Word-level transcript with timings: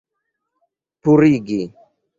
purigi 1.01 1.61